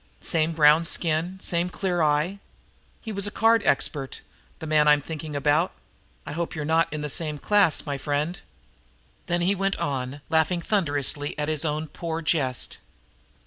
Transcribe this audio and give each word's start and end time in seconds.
Same 0.19 0.53
brown 0.53 0.83
skin, 0.83 1.37
same 1.41 1.69
clear 1.69 2.01
eye. 2.01 2.39
He 3.01 3.11
was 3.11 3.27
a 3.27 3.29
card 3.29 3.61
expert, 3.65 4.21
the 4.57 4.65
man 4.65 4.87
I'm 4.87 4.99
thinking 4.99 5.35
about. 5.35 5.73
I 6.25 6.31
hope 6.31 6.55
you're 6.55 6.65
not 6.65 6.91
in 6.91 7.03
the 7.03 7.07
same 7.09 7.37
class, 7.37 7.85
my 7.85 7.99
friend!" 7.99 8.39
Then 9.27 9.41
he 9.41 9.53
went 9.53 9.75
on, 9.75 10.21
laughing 10.27 10.61
thunderously 10.63 11.37
at 11.37 11.49
his 11.49 11.63
own 11.63 11.85
poor 11.87 12.23
jest. 12.23 12.77